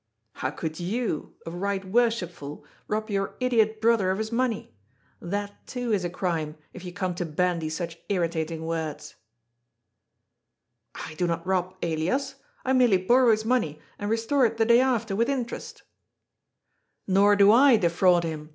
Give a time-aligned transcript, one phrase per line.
[0.41, 4.75] "How could you, a Eight Worshipful, rob your idiot brother of his money?
[5.21, 9.13] That, too, is a crime, if you come to bandy such irritating words.""
[11.07, 12.33] I do not rob Elias.
[12.65, 15.83] I merely borrow his money, and restore it the day after, with interest."
[17.05, 17.13] THE SHADOW OF THE SWORD.
[17.13, 18.49] 413" Hor do I defraud him.